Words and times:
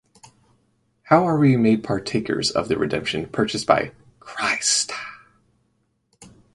How 1.03 1.25
are 1.27 1.37
we 1.37 1.55
made 1.57 1.83
partakers 1.83 2.49
of 2.49 2.69
the 2.69 2.75
redemption 2.79 3.27
purchased 3.27 3.67
by 3.67 3.91
Christ? 4.19 4.91